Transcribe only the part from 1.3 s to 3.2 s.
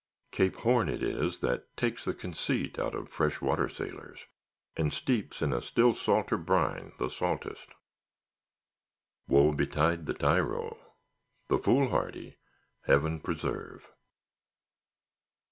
that takes the conceit out of